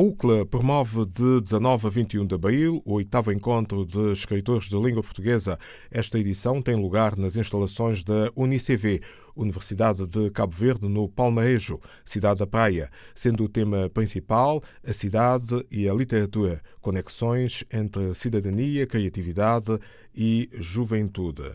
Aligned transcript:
UCLA 0.00 0.46
promove 0.46 1.04
de 1.04 1.42
19 1.42 1.86
a 1.86 1.90
21 1.90 2.26
de 2.26 2.34
abril 2.34 2.80
o 2.86 2.94
oitavo 2.94 3.30
encontro 3.30 3.84
de 3.84 4.12
escritores 4.12 4.66
de 4.66 4.76
língua 4.76 5.02
portuguesa. 5.02 5.58
Esta 5.90 6.18
edição 6.18 6.62
tem 6.62 6.74
lugar 6.74 7.18
nas 7.18 7.36
instalações 7.36 8.02
da 8.02 8.32
UniCV, 8.34 9.02
Universidade 9.36 10.06
de 10.06 10.30
Cabo 10.30 10.54
Verde, 10.54 10.88
no 10.88 11.06
Palmarejo, 11.06 11.78
cidade 12.02 12.38
da 12.38 12.46
Praia, 12.46 12.88
sendo 13.14 13.44
o 13.44 13.48
tema 13.48 13.90
principal 13.90 14.62
a 14.82 14.92
cidade 14.94 15.66
e 15.70 15.86
a 15.86 15.92
literatura, 15.92 16.62
conexões 16.80 17.62
entre 17.70 18.14
cidadania, 18.14 18.86
criatividade 18.86 19.78
e 20.14 20.48
juventude. 20.54 21.52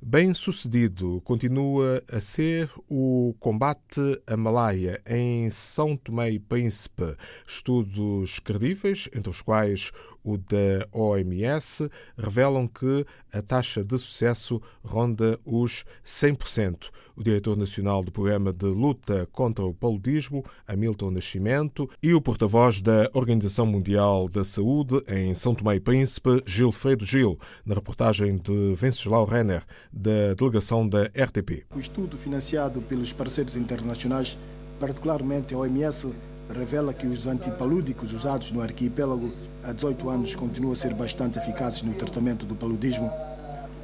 Bem 0.00 0.32
sucedido 0.32 1.20
continua 1.22 2.00
a 2.10 2.20
ser 2.20 2.70
o 2.88 3.34
combate 3.40 4.00
à 4.28 4.36
Malaya 4.36 5.02
em 5.04 5.50
São 5.50 5.96
Tomé 5.96 6.30
e 6.30 6.38
Príncipe. 6.38 7.16
Estudos 7.44 8.38
credíveis, 8.38 9.08
entre 9.12 9.28
os 9.28 9.42
quais 9.42 9.90
o 10.28 10.38
da 10.38 10.86
OMS, 10.92 11.88
revelam 12.16 12.68
que 12.68 13.06
a 13.32 13.40
taxa 13.40 13.82
de 13.82 13.98
sucesso 13.98 14.60
ronda 14.84 15.38
os 15.44 15.84
100%. 16.04 16.90
O 17.16 17.22
diretor 17.22 17.56
nacional 17.56 18.04
do 18.04 18.12
Programa 18.12 18.52
de 18.52 18.66
Luta 18.66 19.28
contra 19.32 19.64
o 19.64 19.74
Paludismo, 19.74 20.44
Hamilton 20.66 21.10
Nascimento, 21.10 21.90
e 22.00 22.14
o 22.14 22.20
porta-voz 22.20 22.80
da 22.80 23.10
Organização 23.12 23.66
Mundial 23.66 24.28
da 24.28 24.44
Saúde 24.44 25.02
em 25.08 25.34
São 25.34 25.54
Tomé 25.54 25.76
e 25.76 25.80
Príncipe, 25.80 26.42
Gilfredo 26.46 27.04
Gil, 27.04 27.36
na 27.66 27.74
reportagem 27.74 28.36
de 28.36 28.74
Venceslau 28.76 29.24
Renner, 29.24 29.64
da 29.92 30.34
delegação 30.34 30.88
da 30.88 31.06
RTP. 31.06 31.64
O 31.74 31.80
estudo 31.80 32.16
financiado 32.16 32.80
pelos 32.82 33.12
parceiros 33.12 33.56
internacionais, 33.56 34.38
particularmente 34.78 35.54
a 35.54 35.58
OMS, 35.58 36.12
revela 36.52 36.94
que 36.94 37.06
os 37.06 37.26
antipalúdicos 37.26 38.12
usados 38.12 38.50
no 38.50 38.62
arquipélago 38.62 39.30
há 39.62 39.72
18 39.72 40.08
anos 40.08 40.34
continuam 40.34 40.72
a 40.72 40.76
ser 40.76 40.94
bastante 40.94 41.38
eficazes 41.38 41.82
no 41.82 41.94
tratamento 41.94 42.46
do 42.46 42.54
paludismo. 42.54 43.10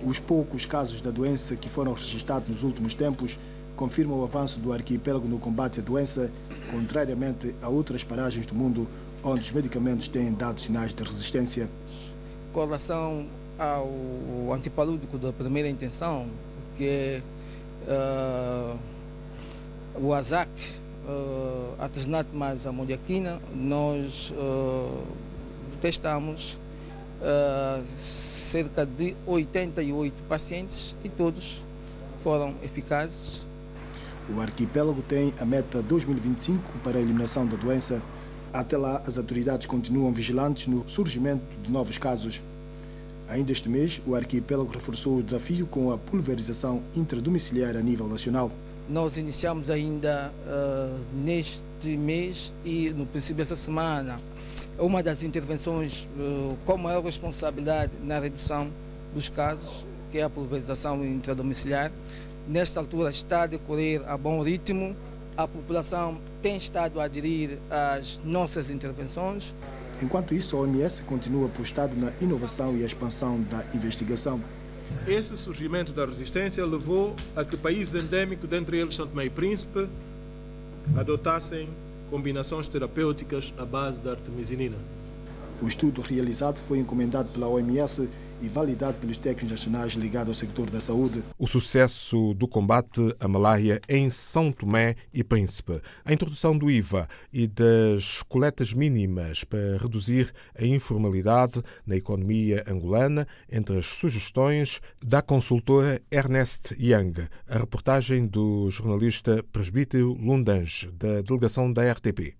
Os 0.04 0.18
poucos 0.18 0.66
casos 0.66 1.00
da 1.00 1.10
doença 1.10 1.56
que 1.56 1.68
foram 1.68 1.92
registrados 1.92 2.48
nos 2.48 2.62
últimos 2.62 2.94
tempos 2.94 3.38
confirmam 3.76 4.18
o 4.18 4.24
avanço 4.24 4.58
do 4.58 4.72
arquipélago 4.72 5.26
no 5.26 5.38
combate 5.38 5.80
à 5.80 5.82
doença, 5.82 6.30
contrariamente 6.70 7.54
a 7.60 7.68
outras 7.68 8.04
paragens 8.04 8.46
do 8.46 8.54
mundo 8.54 8.86
onde 9.22 9.40
os 9.40 9.50
medicamentos 9.50 10.08
têm 10.08 10.32
dado 10.32 10.60
sinais 10.60 10.92
de 10.94 11.02
resistência. 11.02 11.68
Com 12.52 12.64
relação 12.64 13.26
ao 13.58 14.52
antipalúdico 14.52 15.18
da 15.18 15.32
primeira 15.32 15.68
intenção, 15.68 16.26
que 16.76 16.86
é 16.86 17.22
uh, 17.88 18.78
o 20.00 20.12
AZAC, 20.12 20.50
uh, 21.06 21.74
artesanato 21.78 22.34
mais 22.34 22.66
amoniaquina, 22.66 23.41
nós 23.55 24.33
uh, 24.36 25.02
testamos 25.80 26.56
uh, 27.20 27.84
cerca 27.98 28.86
de 28.86 29.14
88 29.27 30.14
pacientes 30.28 30.94
e 31.05 31.08
todos 31.08 31.62
foram 32.22 32.55
eficazes. 32.62 33.42
O 34.34 34.41
arquipélago 34.41 35.02
tem 35.02 35.34
a 35.38 35.44
meta 35.44 35.82
2025 35.82 36.78
para 36.82 36.97
a 36.97 37.00
eliminação 37.00 37.47
da 37.47 37.56
doença. 37.56 38.00
Até 38.52 38.78
lá, 38.78 39.02
as 39.06 39.19
autoridades 39.19 39.66
continuam 39.66 40.12
vigilantes 40.12 40.66
no 40.66 40.88
surgimento 40.88 41.42
de 41.62 41.70
novos 41.70 41.98
casos. 41.98 42.41
Ainda 43.28 43.52
este 43.52 43.69
mês, 43.69 44.00
o 44.06 44.14
arquipélago 44.14 44.70
reforçou 44.70 45.19
o 45.19 45.22
desafio 45.22 45.66
com 45.66 45.91
a 45.91 45.98
pulverização 45.98 46.82
intradomiciliar 46.94 47.77
a 47.77 47.80
nível 47.80 48.06
nacional. 48.06 48.50
Nós 48.88 49.16
iniciamos 49.16 49.70
ainda 49.70 50.30
uh, 50.46 50.98
neste 51.24 51.88
mês 51.88 52.53
e 52.64 52.91
no 52.91 53.06
princípio 53.06 53.36
dessa 53.36 53.56
semana 53.56 54.20
uma 54.78 55.03
das 55.03 55.22
intervenções 55.22 56.06
uh, 56.19 56.56
com 56.66 56.76
maior 56.76 57.03
responsabilidade 57.03 57.92
na 58.03 58.19
redução 58.19 58.69
dos 59.14 59.28
casos, 59.28 59.84
que 60.12 60.19
é 60.19 60.22
a 60.25 60.31
pulverização 60.31 61.04
intradomiciliar. 61.04 61.91
Nesta 62.47 62.81
altura 62.81 63.09
está 63.10 63.44
a 63.44 63.47
decorrer 63.47 64.03
a 64.06 64.19
bom 64.19 64.42
ritmo, 64.42 64.94
a 65.36 65.48
população 65.48 66.19
tem 66.42 66.56
estado 66.56 67.00
a 67.00 67.04
aderir 67.04 67.59
às 67.70 68.20
nossas 68.22 68.69
intervenções. 68.69 69.54
Enquanto 70.03 70.34
isso, 70.34 70.56
a 70.56 70.60
OMS 70.60 71.03
continua 71.04 71.47
apostada 71.47 71.94
na 71.94 72.12
inovação 72.20 72.76
e 72.76 72.82
a 72.82 72.86
expansão 72.86 73.41
da 73.42 73.64
investigação. 73.75 74.41
Esse 75.06 75.37
surgimento 75.37 75.93
da 75.93 76.06
resistência 76.06 76.65
levou 76.65 77.15
a 77.37 77.45
que 77.45 77.56
países 77.56 78.03
endêmicos, 78.03 78.49
dentre 78.49 78.78
eles 78.78 78.95
São 78.95 79.06
Tomé 79.06 79.27
e 79.27 79.31
Príncipe, 79.31 79.87
adotassem 80.97 81.69
combinações 82.11 82.69
terapêuticas 82.69 83.53
à 83.59 83.65
base 83.65 84.00
da 84.00 84.12
artemisinina. 84.12 84.77
O 85.61 85.69
estudo 85.69 86.00
realizado 86.00 86.59
foi 86.67 86.78
encomendado 86.78 87.28
pela 87.28 87.49
OMS 87.49 88.09
e 88.41 88.49
validado 88.49 88.99
pelos 88.99 89.17
técnicos 89.17 89.50
nacionais 89.50 89.93
ligados 89.93 90.28
ao 90.28 90.34
sector 90.34 90.71
da 90.71 90.81
saúde. 90.81 91.22
O 91.39 91.47
sucesso 91.47 92.34
do 92.34 92.47
combate 92.47 93.15
à 93.19 93.28
malária 93.28 93.81
em 93.89 94.11
São 94.11 94.53
Tomé 94.53 94.97
e 95.12 95.22
Príncipe, 95.25 95.81
a 96.05 96.12
introdução 96.12 96.56
do 96.56 96.71
IVA 96.71 97.09
e 97.33 97.47
das 97.47 98.22
coletas 98.28 98.72
mínimas 98.72 99.45
para 99.45 99.78
reduzir 99.78 100.33
a 100.59 100.65
informalidade 100.65 101.62
na 101.87 101.97
economia 101.97 102.65
angolana, 102.69 103.27
entre 103.50 103.78
as 103.78 103.87
sugestões 103.87 104.81
da 105.03 105.22
consultora 105.22 106.01
Ernest 106.11 106.75
Young, 106.78 107.28
a 107.49 107.59
reportagem 107.59 108.27
do 108.27 108.71
jornalista 108.71 109.45
presbítero 109.53 110.12
Lundange, 110.15 110.91
da 110.93 111.21
delegação 111.22 111.72
da 111.72 111.91
RTP. 111.91 112.34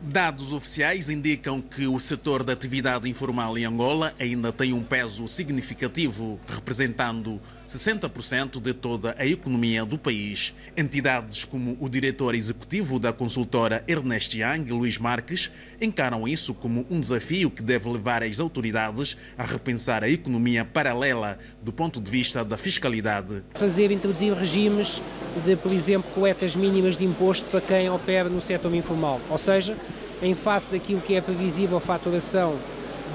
Dados 0.00 0.52
oficiais 0.52 1.08
indicam 1.08 1.62
que 1.62 1.86
o 1.86 1.98
setor 1.98 2.42
da 2.42 2.52
atividade 2.52 3.08
informal 3.08 3.56
em 3.56 3.64
Angola 3.64 4.14
ainda 4.18 4.52
tem 4.52 4.72
um 4.72 4.82
peso 4.82 5.26
significativo, 5.26 6.38
representando 6.46 7.40
60% 7.66 8.60
de 8.60 8.74
toda 8.74 9.14
a 9.18 9.26
economia 9.26 9.84
do 9.84 9.98
país. 9.98 10.54
Entidades 10.76 11.44
como 11.44 11.76
o 11.80 11.88
diretor 11.88 12.34
executivo 12.34 12.98
da 12.98 13.12
consultora 13.12 13.84
Ernest 13.88 14.38
Young, 14.38 14.70
Luís 14.70 14.98
Marques, 14.98 15.50
encaram 15.80 16.26
isso 16.28 16.54
como 16.54 16.86
um 16.90 17.00
desafio 17.00 17.50
que 17.50 17.62
deve 17.62 17.88
levar 17.88 18.22
as 18.22 18.40
autoridades 18.40 19.16
a 19.36 19.44
repensar 19.44 20.04
a 20.04 20.08
economia 20.08 20.64
paralela 20.64 21.38
do 21.62 21.72
ponto 21.72 22.00
de 22.00 22.10
vista 22.10 22.44
da 22.44 22.56
fiscalidade. 22.56 23.42
Fazer 23.54 23.90
introduzir 23.90 24.32
regimes 24.34 25.00
de, 25.44 25.56
por 25.56 25.72
exemplo, 25.72 26.10
coletas 26.14 26.54
mínimas 26.54 26.96
de 26.96 27.04
imposto 27.04 27.48
para 27.50 27.60
quem 27.60 27.88
opera 27.90 28.28
no 28.28 28.40
setor 28.40 28.74
informal, 28.74 29.20
ou 29.28 29.38
seja, 29.38 29.76
em 30.22 30.34
face 30.34 30.72
daquilo 30.72 31.00
que 31.00 31.14
é 31.14 31.20
previsível 31.20 31.76
a 31.76 31.80
faturação 31.80 32.56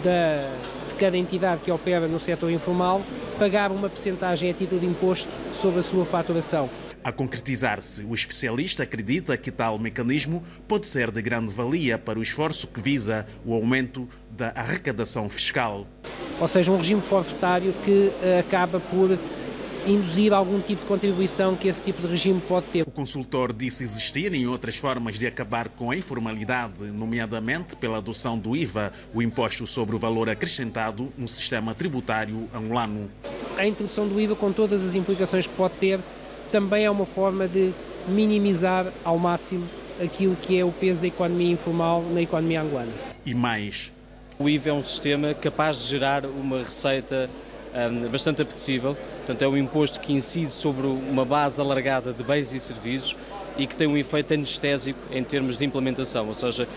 da, 0.04 0.50
de 0.90 0.96
cada 0.96 1.18
entidade 1.18 1.62
que 1.62 1.72
opera 1.72 2.08
no 2.08 2.20
setor 2.20 2.52
informal, 2.52 3.02
pagar 3.40 3.72
uma 3.72 3.90
percentagem 3.90 4.52
a 4.52 4.54
título 4.54 4.82
de 4.82 4.86
imposto 4.86 5.30
sobre 5.54 5.80
a 5.80 5.84
sua 5.84 6.06
faturação. 6.06 6.70
A 7.02 7.14
concretizar-se, 7.14 8.04
o 8.04 8.14
especialista 8.14 8.84
acredita 8.84 9.38
que 9.38 9.50
tal 9.50 9.80
mecanismo 9.80 10.44
pode 10.68 10.86
ser 10.86 11.10
de 11.10 11.22
grande 11.22 11.50
valia 11.50 11.98
para 11.98 12.20
o 12.20 12.22
esforço 12.22 12.68
que 12.68 12.82
visa 12.82 13.26
o 13.46 13.54
aumento 13.54 14.08
da 14.30 14.50
arrecadação 14.50 15.30
fiscal. 15.30 15.88
Ou 16.42 16.48
seja, 16.48 16.70
um 16.72 16.78
regime 16.78 17.02
forfetário 17.02 17.74
que 17.86 18.12
eh, 18.22 18.40
acaba 18.46 18.82
por 18.82 19.18
induzir 19.88 20.34
algum 20.34 20.60
tipo 20.60 20.82
de 20.82 20.88
contribuição 20.88 21.56
que 21.56 21.68
esse 21.68 21.82
tipo 21.82 22.02
de 22.02 22.08
regime 22.08 22.42
pode 22.42 22.68
ter. 22.68 22.82
O 22.88 22.92
consultor 22.92 23.54
disse 23.54 23.84
existirem 23.84 24.48
outras 24.48 24.78
formas 24.78 25.18
de 25.18 25.26
acabar 25.26 25.70
com 25.70 25.92
a 25.92 25.96
informalidade, 25.96 26.84
nomeadamente 26.86 27.76
pela 27.76 27.98
adoção 27.98 28.38
do 28.38 28.56
IVA, 28.56 28.92
o 29.14 29.22
imposto 29.22 29.66
sobre 29.66 29.96
o 29.96 30.00
valor 30.00 30.30
acrescentado 30.30 31.10
no 31.18 31.28
sistema 31.28 31.74
tributário 31.74 32.48
angolano. 32.54 33.10
A 33.58 33.68
introdução 33.68 34.08
do 34.08 34.20
IVA, 34.20 34.36
com 34.36 34.52
todas 34.52 34.84
as 34.86 34.96
implicações 34.96 35.48
que 35.48 35.54
pode 35.54 35.76
ter, 35.76 36.00
também 36.52 36.86
é 36.86 36.92
uma 36.92 37.06
forma 37.06 37.48
de 37.48 37.72
minimizar 38.08 38.88
ao 39.04 39.18
máximo 39.18 39.66
aquilo 40.02 40.36
que 40.36 40.58
é 40.58 40.64
o 40.64 40.72
peso 40.72 41.02
da 41.02 41.08
economia 41.08 41.52
informal 41.52 42.04
na 42.14 42.22
economia 42.22 42.62
angolana. 42.62 42.92
E 43.26 43.34
mais. 43.34 43.92
O 44.38 44.48
IVA 44.48 44.70
é 44.70 44.74
um 44.74 44.84
sistema 44.84 45.34
capaz 45.34 45.80
de 45.80 45.88
gerar 45.88 46.26
uma 46.26 46.60
receita 46.60 47.30
bastante 48.12 48.42
apetecível. 48.42 48.98
Portanto, 49.18 49.42
é 49.42 49.48
um 49.48 49.58
imposto 49.58 50.00
que 50.00 50.14
incide 50.14 50.52
sobre 50.52 50.88
uma 50.88 51.26
base 51.26 51.60
alargada 51.62 52.14
de 52.14 52.24
bens 52.24 52.54
e 52.54 52.60
serviços 52.60 53.16
e 53.58 53.68
que 53.68 53.76
tem 53.76 53.88
um 53.88 53.98
efeito 53.98 54.34
anestésico 54.34 55.00
em 55.12 55.24
termos 55.24 55.58
de 55.58 55.66
implementação, 55.66 56.28
ou 56.28 56.34
seja, 56.34 56.68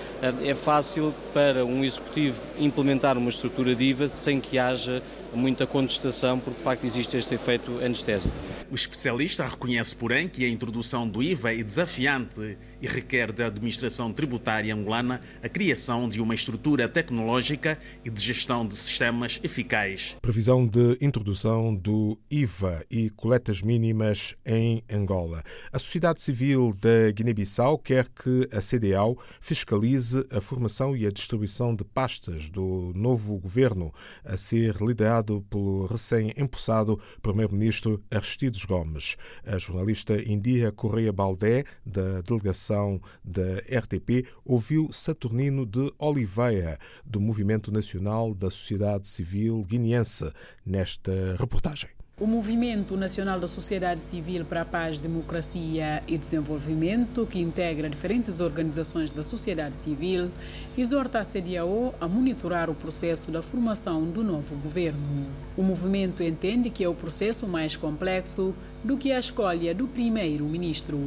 é 0.45 0.55
fácil 0.55 1.15
para 1.33 1.65
um 1.65 1.85
executivo 1.85 2.41
implementar 2.59 3.17
uma 3.17 3.31
estrutura 3.31 3.75
de 3.75 3.85
IVA 3.85 4.09
sem 4.09 4.41
que 4.41 4.59
haja 4.59 5.01
muita 5.33 5.65
contestação, 5.67 6.39
porque 6.41 6.59
de 6.59 6.65
facto 6.65 6.85
existe 6.85 7.17
este 7.17 7.35
efeito 7.37 7.79
anestésico. 7.85 8.35
O 8.73 8.75
especialista 8.75 9.47
reconhece, 9.47 9.95
porém, 9.95 10.27
que 10.27 10.47
a 10.47 10.49
introdução 10.49 11.07
do 11.07 11.23
IVA 11.23 11.53
é 11.53 11.63
desafiante 11.63 12.57
e 12.81 12.87
requer 12.87 13.31
da 13.31 13.49
administração 13.49 14.11
tributária 14.11 14.75
angolana 14.75 15.21
a 15.43 15.49
criação 15.51 16.09
de 16.09 16.23
uma 16.23 16.35
estrutura 16.35 16.89
tecnológica 16.89 17.79
e 18.03 18.09
de 18.09 18.25
gestão 18.25 18.67
de 18.67 18.75
sistemas 18.75 19.39
eficazes. 19.43 20.17
Previsão 20.23 20.67
de 20.67 20.97
introdução 21.03 21.75
do 21.75 22.19
IVA 22.31 22.83
e 22.91 23.11
coletas 23.11 23.61
mínimas 23.61 24.35
em 24.47 24.83
Angola. 24.91 25.43
A 25.71 25.79
sociedade 25.79 26.23
civil 26.23 26.75
da 26.81 27.11
Guiné-Bissau 27.13 27.77
quer 27.77 28.09
que 28.09 28.49
a 28.51 28.63
CDAO 28.63 29.19
fiscalize 29.39 30.25
a 30.31 30.41
formação 30.41 30.97
e 30.97 31.07
a 31.07 31.11
distribuição 31.11 31.77
de 31.77 31.85
pastas 31.85 32.49
do 32.49 32.91
novo 32.95 33.39
governo 33.39 33.93
a 34.25 34.39
ser 34.39 34.77
liderado 34.81 35.45
pelo 35.51 35.85
recém-empossado 35.85 36.99
primeiro-ministro 37.21 38.03
Aristides 38.11 38.62
Gomes. 38.65 39.17
A 39.47 39.59
jornalista 39.59 40.21
India 40.23 40.73
Correia 40.73 41.13
Baldé, 41.13 41.65
da 41.85 42.21
delegação 42.21 43.01
da 43.25 43.59
RTP 43.79 44.27
ouviu 44.45 44.93
Saturnino 44.93 45.65
de 45.65 45.93
Oliveira, 45.99 46.79
do 47.05 47.21
Movimento 47.21 47.71
Nacional 47.73 48.35
da 48.35 48.51
Sociedade 48.51 49.09
Civil 49.09 49.63
Guineense, 49.63 50.33
nesta 50.65 51.37
reportagem. 51.39 51.91
O 52.23 52.27
Movimento 52.29 52.97
Nacional 52.97 53.41
da 53.41 53.49
Sociedade 53.49 54.01
Civil 54.01 54.45
para 54.45 54.61
a 54.61 54.65
Paz, 54.65 54.97
Democracia 54.97 56.05
e 56.07 56.17
Desenvolvimento, 56.17 57.27
que 57.27 57.41
integra 57.41 57.91
diferentes 57.91 58.39
organizações 58.39 59.11
da 59.11 59.25
sociedade 59.25 59.77
civil, 59.77 60.31
exorta 60.79 61.19
a 61.19 61.25
CDAO 61.25 61.93
a 62.01 62.07
monitorar 62.07 62.71
o 62.71 62.77
processo 62.77 63.33
da 63.33 63.43
formação 63.43 64.05
do 64.05 64.23
novo 64.23 64.55
governo. 64.55 65.27
O 65.57 65.65
movimento 65.65 66.23
entende 66.23 66.71
que 66.71 66.85
é 66.85 66.89
o 66.89 66.95
processo 66.95 67.45
mais 67.49 67.75
complexo 67.75 68.55
do 68.85 68.97
que 68.97 69.11
a 69.11 69.19
escolha 69.19 69.75
do 69.75 69.89
primeiro-ministro. 69.89 71.01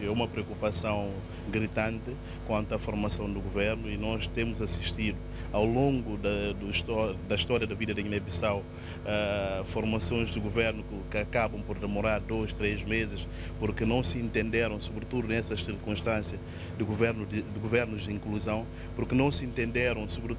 É 0.00 0.08
uma 0.08 0.28
preocupação 0.28 1.10
gritante 1.50 2.14
quanto 2.46 2.72
à 2.72 2.78
formação 2.78 3.28
do 3.28 3.40
governo 3.40 3.90
e 3.90 3.96
nós 3.96 4.28
temos 4.28 4.62
assistido 4.62 5.18
ao 5.54 5.64
longo 5.64 6.16
da, 6.16 6.52
do, 6.52 7.14
da 7.28 7.36
história 7.36 7.64
da 7.64 7.76
vida 7.76 7.94
da 7.94 8.02
Guiné-Bissau 8.02 8.58
uh, 8.58 9.64
formações 9.66 10.30
de 10.30 10.40
governo 10.40 10.84
que 11.08 11.16
acabam 11.16 11.62
por 11.62 11.78
demorar 11.78 12.18
dois, 12.18 12.52
três 12.52 12.82
meses 12.82 13.28
porque 13.60 13.84
não 13.84 14.02
se 14.02 14.18
entenderam, 14.18 14.80
sobretudo 14.80 15.28
nessas 15.28 15.60
circunstâncias 15.60 16.40
de, 16.76 16.82
governo 16.82 17.24
de, 17.24 17.40
de 17.40 17.60
governos 17.60 18.02
de 18.02 18.12
inclusão, 18.12 18.66
porque 18.96 19.14
não 19.14 19.30
se 19.30 19.44
entenderam 19.44 20.08
sobre 20.08 20.32
uh, 20.32 20.36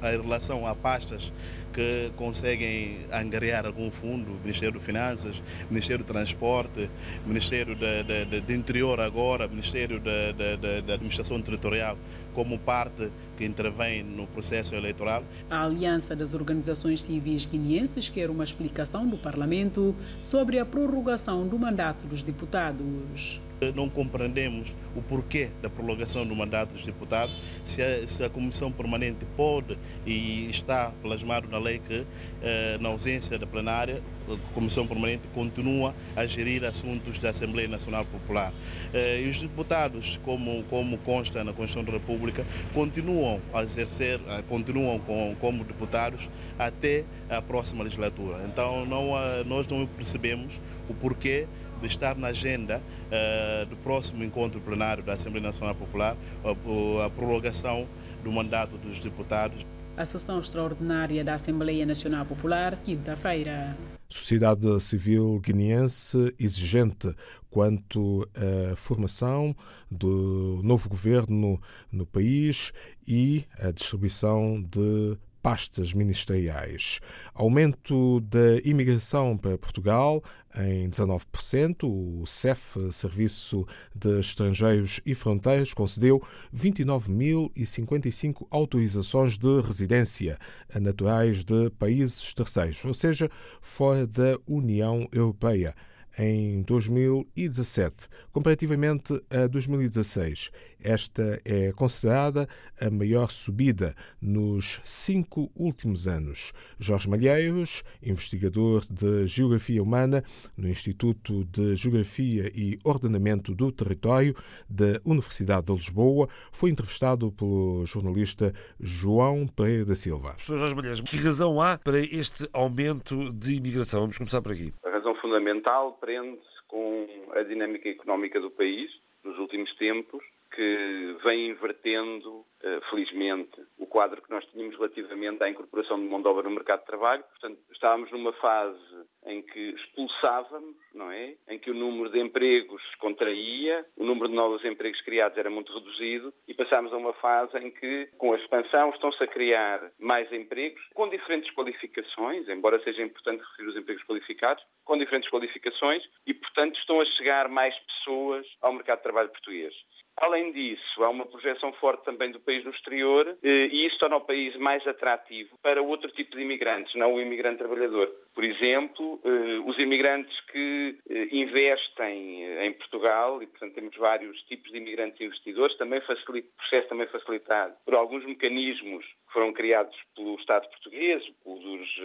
a 0.00 0.10
relação 0.10 0.64
a 0.64 0.76
pastas 0.76 1.32
que 1.76 2.10
conseguem 2.16 3.00
angariar 3.12 3.66
algum 3.66 3.90
fundo, 3.90 4.32
Ministério 4.42 4.78
de 4.78 4.84
Finanças, 4.84 5.42
Ministério 5.70 6.02
do 6.02 6.10
Transporte, 6.10 6.88
Ministério 7.26 7.76
do 7.76 8.52
Interior 8.52 8.98
agora, 8.98 9.46
Ministério 9.46 10.00
da 10.00 10.94
Administração 10.94 11.40
Territorial, 11.42 11.98
como 12.34 12.58
parte 12.58 13.10
que 13.36 13.44
intervém 13.44 14.02
no 14.02 14.26
processo 14.26 14.74
eleitoral. 14.74 15.22
A 15.50 15.64
Aliança 15.64 16.16
das 16.16 16.32
Organizações 16.32 17.02
Civis 17.02 17.44
Guineenses 17.44 18.08
quer 18.08 18.30
uma 18.30 18.44
explicação 18.44 19.06
do 19.06 19.18
Parlamento 19.18 19.94
sobre 20.22 20.58
a 20.58 20.64
prorrogação 20.64 21.46
do 21.46 21.58
mandato 21.58 22.06
dos 22.06 22.22
deputados. 22.22 23.38
Não 23.74 23.88
compreendemos 23.88 24.74
o 24.94 25.00
porquê 25.00 25.48
da 25.62 25.70
prolongação 25.70 26.26
do 26.26 26.36
mandato 26.36 26.74
dos 26.74 26.84
deputados, 26.84 27.34
se 27.64 27.80
a, 27.80 28.06
se 28.06 28.22
a 28.22 28.28
Comissão 28.28 28.70
Permanente 28.70 29.24
pode 29.34 29.78
e 30.06 30.50
está 30.50 30.92
plasmado 31.00 31.48
na 31.48 31.58
lei 31.58 31.78
que, 31.78 32.04
eh, 32.42 32.76
na 32.80 32.90
ausência 32.90 33.38
da 33.38 33.46
plenária, 33.46 34.02
a 34.28 34.54
Comissão 34.54 34.86
Permanente 34.86 35.22
continua 35.34 35.94
a 36.14 36.26
gerir 36.26 36.64
assuntos 36.64 37.18
da 37.18 37.30
Assembleia 37.30 37.66
Nacional 37.66 38.04
Popular. 38.04 38.52
Eh, 38.92 39.22
e 39.24 39.30
os 39.30 39.40
deputados, 39.40 40.18
como, 40.22 40.62
como 40.64 40.98
consta 40.98 41.42
na 41.42 41.54
Constituição 41.54 41.84
da 41.84 41.92
República, 41.92 42.44
continuam 42.74 43.40
a 43.54 43.62
exercer, 43.62 44.20
continuam 44.50 44.98
com, 44.98 45.34
como 45.40 45.64
deputados 45.64 46.28
até 46.58 47.04
a 47.30 47.40
próxima 47.40 47.84
legislatura. 47.84 48.44
Então, 48.46 48.84
não, 48.84 49.12
nós 49.46 49.66
não 49.66 49.86
percebemos 49.86 50.60
o 50.88 50.94
porquê 50.94 51.46
de 51.80 51.86
estar 51.86 52.16
na 52.16 52.28
agenda 52.28 52.80
uh, 52.80 53.66
do 53.66 53.76
próximo 53.76 54.24
encontro 54.24 54.60
plenário 54.60 55.02
da 55.02 55.14
Assembleia 55.14 55.46
Nacional 55.48 55.74
Popular 55.74 56.16
a, 56.44 57.06
a 57.06 57.10
prorrogação 57.10 57.86
do 58.22 58.32
mandato 58.32 58.76
dos 58.78 58.98
deputados. 58.98 59.64
A 59.96 60.04
sessão 60.04 60.38
extraordinária 60.38 61.24
da 61.24 61.34
Assembleia 61.34 61.86
Nacional 61.86 62.26
Popular, 62.26 62.76
quinta-feira. 62.84 63.76
Sociedade 64.08 64.80
civil 64.80 65.40
guineense 65.40 66.34
exigente 66.38 67.14
quanto 67.50 68.28
à 68.34 68.76
formação 68.76 69.56
do 69.90 70.60
novo 70.62 70.88
governo 70.88 71.60
no 71.90 72.04
país 72.04 72.72
e 73.08 73.44
a 73.58 73.70
distribuição 73.70 74.62
de 74.62 75.16
pastas 75.46 75.94
ministeriais. 75.94 76.98
Aumento 77.32 78.18
da 78.22 78.58
imigração 78.64 79.38
para 79.38 79.56
Portugal 79.56 80.20
em 80.56 80.90
19%. 80.90 81.84
O 81.84 82.26
CEF, 82.26 82.76
Serviço 82.90 83.64
de 83.94 84.18
Estrangeiros 84.18 85.00
e 85.06 85.14
Fronteiras, 85.14 85.72
concedeu 85.72 86.20
29.055 86.52 88.44
autorizações 88.50 89.38
de 89.38 89.60
residência 89.60 90.36
a 90.68 90.80
naturais 90.80 91.44
de 91.44 91.70
países 91.78 92.34
terceiros, 92.34 92.84
ou 92.84 92.92
seja, 92.92 93.30
fora 93.60 94.04
da 94.04 94.36
União 94.48 95.06
Europeia 95.12 95.76
em 96.18 96.62
2017, 96.62 98.08
comparativamente 98.32 99.22
a 99.30 99.46
2016. 99.46 100.50
Esta 100.82 101.40
é 101.44 101.72
considerada 101.72 102.46
a 102.80 102.90
maior 102.90 103.30
subida 103.30 103.94
nos 104.20 104.80
cinco 104.84 105.50
últimos 105.56 106.06
anos. 106.06 106.52
Jorge 106.78 107.08
Malheiros, 107.08 107.82
investigador 108.02 108.84
de 108.90 109.26
Geografia 109.26 109.82
Humana 109.82 110.22
no 110.56 110.68
Instituto 110.68 111.44
de 111.44 111.74
Geografia 111.76 112.50
e 112.54 112.78
Ordenamento 112.84 113.54
do 113.54 113.72
Território 113.72 114.34
da 114.68 115.00
Universidade 115.04 115.66
de 115.66 115.72
Lisboa, 115.72 116.28
foi 116.52 116.70
entrevistado 116.70 117.32
pelo 117.32 117.84
jornalista 117.86 118.52
João 118.78 119.46
Pereira 119.46 119.84
da 119.84 119.94
Silva. 119.94 120.30
Professor 120.30 120.58
Jorge 120.58 120.74
Malheiros, 120.74 121.00
que 121.00 121.16
razão 121.16 121.60
há 121.60 121.78
para 121.78 121.98
este 121.98 122.48
aumento 122.52 123.32
de 123.32 123.54
imigração? 123.54 124.00
Vamos 124.00 124.18
começar 124.18 124.42
por 124.42 124.52
aqui. 124.52 124.72
A 124.84 124.90
razão 124.90 125.14
fundamental 125.16 125.94
prende-se 125.94 126.62
com 126.68 127.06
a 127.34 127.42
dinâmica 127.42 127.88
económica 127.88 128.40
do 128.40 128.50
país 128.50 128.90
nos 129.24 129.38
últimos 129.38 129.74
tempos 129.76 130.22
que 130.56 131.16
vem 131.22 131.50
invertendo, 131.50 132.42
eh, 132.62 132.80
felizmente, 132.88 133.60
o 133.78 133.86
quadro 133.86 134.22
que 134.22 134.30
nós 134.30 134.42
tínhamos 134.46 134.74
relativamente 134.74 135.44
à 135.44 135.50
incorporação 135.50 135.98
de 135.98 136.08
mão 136.08 136.22
de 136.22 136.28
obra 136.28 136.44
no 136.44 136.50
mercado 136.50 136.80
de 136.80 136.86
trabalho. 136.86 137.22
Portanto, 137.24 137.60
estávamos 137.70 138.10
numa 138.10 138.32
fase 138.32 138.80
em 139.26 139.42
que 139.42 139.74
expulsávamos, 139.76 140.74
não 140.94 141.10
é? 141.12 141.34
Em 141.46 141.58
que 141.58 141.70
o 141.70 141.74
número 141.74 142.08
de 142.08 142.18
empregos 142.18 142.82
contraía, 142.98 143.84
o 143.98 144.04
número 144.04 144.28
de 144.28 144.34
novos 144.34 144.64
empregos 144.64 145.00
criados 145.02 145.36
era 145.36 145.50
muito 145.50 145.74
reduzido 145.74 146.32
e 146.48 146.54
passámos 146.54 146.90
a 146.92 146.96
uma 146.96 147.12
fase 147.12 147.58
em 147.58 147.70
que, 147.70 148.08
com 148.16 148.32
a 148.32 148.36
expansão, 148.36 148.88
estão-se 148.90 149.22
a 149.22 149.26
criar 149.26 149.92
mais 149.98 150.32
empregos 150.32 150.80
com 150.94 151.06
diferentes 151.10 151.52
qualificações, 151.52 152.48
embora 152.48 152.82
seja 152.82 153.02
importante 153.02 153.44
referir 153.50 153.68
os 153.68 153.76
empregos 153.76 154.04
qualificados, 154.04 154.64
com 154.84 154.96
diferentes 154.96 155.28
qualificações 155.28 156.02
e, 156.26 156.32
portanto, 156.32 156.78
estão 156.78 156.98
a 157.00 157.04
chegar 157.04 157.48
mais 157.48 157.74
pessoas 157.80 158.46
ao 158.62 158.72
mercado 158.72 158.98
de 158.98 159.02
trabalho 159.02 159.28
português. 159.28 159.74
Além 160.18 160.50
disso, 160.50 161.04
há 161.04 161.10
uma 161.10 161.26
projeção 161.26 161.74
forte 161.74 162.04
também 162.04 162.30
do 162.32 162.40
país 162.40 162.64
no 162.64 162.70
exterior 162.70 163.36
eh, 163.42 163.68
e 163.70 163.86
isso 163.86 163.98
torna 163.98 164.16
o 164.16 164.22
país 164.22 164.56
mais 164.56 164.86
atrativo 164.86 165.58
para 165.62 165.82
outro 165.82 166.10
tipo 166.12 166.34
de 166.36 166.42
imigrantes, 166.42 166.94
não 166.94 167.12
o 167.12 167.20
imigrante 167.20 167.58
trabalhador. 167.58 168.10
Por 168.34 168.42
exemplo, 168.42 169.20
eh, 169.22 169.58
os 169.66 169.78
imigrantes 169.78 170.34
que 170.46 170.96
eh, 171.10 171.28
investem 171.32 172.44
em 172.64 172.72
Portugal, 172.72 173.42
e 173.42 173.46
portanto 173.46 173.74
temos 173.74 173.94
vários 173.96 174.40
tipos 174.44 174.72
de 174.72 174.78
imigrantes 174.78 175.20
investidores, 175.20 175.76
também 175.76 176.00
facilita, 176.00 176.48
processo 176.56 176.88
também 176.88 177.06
facilitado 177.08 177.74
por 177.84 177.94
alguns 177.94 178.24
mecanismos 178.24 179.04
que 179.04 179.32
foram 179.34 179.52
criados 179.52 179.94
pelo 180.14 180.36
Estado 180.36 180.66
português, 180.70 181.22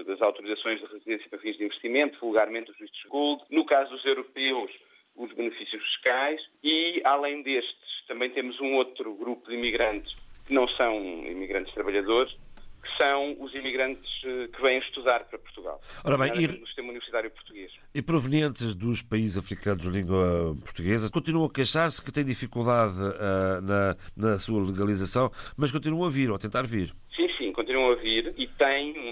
das 0.05 0.21
autorizações 0.21 0.81
de 0.81 0.85
residência 0.85 1.29
para 1.29 1.39
fins 1.39 1.57
de 1.57 1.63
investimento, 1.63 2.19
vulgarmente 2.19 2.71
os 2.71 2.77
vistos 2.77 3.03
gold. 3.05 3.41
No 3.49 3.65
caso 3.65 3.89
dos 3.91 4.03
europeus, 4.03 4.69
os 5.15 5.31
benefícios 5.33 5.81
fiscais 5.83 6.41
e, 6.63 7.01
além 7.05 7.43
destes, 7.43 8.05
também 8.07 8.29
temos 8.31 8.59
um 8.59 8.75
outro 8.75 9.13
grupo 9.15 9.47
de 9.49 9.55
imigrantes 9.55 10.13
que 10.45 10.53
não 10.53 10.67
são 10.69 10.97
imigrantes 11.25 11.73
trabalhadores, 11.73 12.33
que 12.81 12.97
são 12.97 13.37
os 13.39 13.53
imigrantes 13.53 14.09
eh, 14.25 14.47
que 14.47 14.61
vêm 14.61 14.79
estudar 14.79 15.23
para 15.25 15.37
Portugal. 15.37 15.79
Ora 16.03 16.17
bem, 16.17 16.31
e, 16.35 16.47
no 16.47 16.65
sistema 16.65 16.89
universitário 16.89 17.29
português. 17.29 17.71
E 17.93 18.01
provenientes 18.01 18.75
dos 18.75 19.03
países 19.03 19.37
africanos 19.37 19.83
de 19.83 19.89
língua 19.89 20.55
portuguesa, 20.63 21.09
continuam 21.11 21.45
a 21.45 21.53
queixar-se 21.53 22.03
que 22.03 22.11
têm 22.11 22.25
dificuldade 22.25 22.97
uh, 22.99 23.61
na, 23.61 23.95
na 24.17 24.39
sua 24.39 24.65
legalização, 24.65 25.31
mas 25.55 25.71
continuam 25.71 26.05
a 26.05 26.09
vir, 26.09 26.29
ou 26.29 26.35
a 26.35 26.39
tentar 26.39 26.63
vir. 26.63 26.91
Sim, 27.15 27.29
sim, 27.37 27.53
continuam 27.53 27.91
a 27.91 27.95
vir 27.95 28.33
e 28.35 28.47
tem 28.47 29.10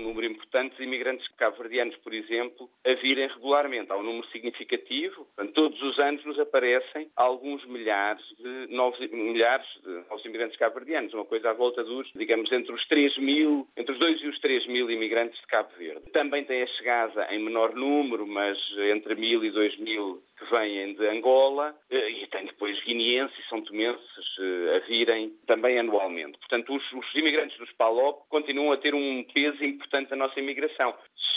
de 0.68 0.84
imigrantes 0.84 1.28
cabo-verdianos, 1.38 1.96
por 1.98 2.14
exemplo, 2.14 2.70
a 2.86 2.94
virem 2.96 3.28
regularmente. 3.28 3.92
Há 3.92 3.98
um 3.98 4.04
número 4.04 4.28
significativo, 4.28 5.26
portanto, 5.36 5.54
todos 5.54 5.82
os 5.82 6.00
anos 6.00 6.24
nos 6.26 6.40
aparecem 6.40 7.10
alguns 7.16 7.66
milhares 7.66 8.24
de 8.38 8.68
novos, 8.74 9.00
milhares 9.12 9.68
de 9.84 9.90
novos 10.10 10.26
imigrantes 10.26 10.58
cabo-verdianos, 10.58 11.14
uma 11.14 11.26
coisa 11.26 11.52
à 11.52 11.54
volta 11.54 11.84
dos, 11.84 12.10
digamos, 12.16 12.52
entre 12.52 12.74
os 12.74 12.86
3 12.88 13.18
mil, 13.18 13.68
entre 13.78 13.94
os 13.94 14.00
2 14.00 14.22
e 14.22 14.28
os 14.28 14.40
3 14.40 14.68
mil 14.68 14.90
imigrantes 14.90 15.40
de 15.40 15.48
Cabo 15.48 15.70
Verde. 15.78 16.12
Também 16.12 16.44
tem 16.44 16.62
a 16.62 16.68
chegada 16.68 17.28
em 17.32 17.40
menor 17.40 17.74
número, 17.76 18.26
mas 18.28 18.58
entre 18.94 19.16
mil 19.16 19.44
e 19.44 19.52
2 19.52 19.78
mil 19.80 20.22
que 20.38 20.56
vêm 20.56 20.94
de 20.94 21.06
Angola 21.08 21.76
eh, 21.90 22.10
e 22.12 22.28
tem 22.28 22.46
depois 22.46 22.82
guineenses 22.84 23.38
e 23.38 23.50
são 23.50 23.62
tomenses 23.62 24.00
eh, 24.40 24.78
a 24.78 24.88
virem 24.88 25.34
também 25.46 25.78
anualmente. 25.78 26.38
Portanto, 26.38 26.74
os, 26.74 26.94
os 26.94 27.16
imigrantes 27.16 27.58
dos 27.58 27.72
PALOP 27.74 28.24
continuam 28.30 28.72
a 28.72 28.78
ter 28.78 28.96
um 28.96 29.24
peso 29.34 29.64
importante 29.64 30.12
na 30.12 30.16
nossa 30.16 30.40
imigração. 30.40 30.49